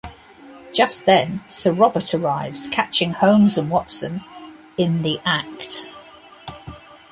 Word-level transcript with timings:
Just 0.73 1.05
then, 1.05 1.41
Sir 1.47 1.71
Robert 1.71 2.15
arrives, 2.15 2.65
catching 2.71 3.11
Holmes 3.11 3.55
and 3.55 3.69
Watson 3.69 4.23
in 4.75 5.03
the 5.03 5.21
act. 5.23 5.85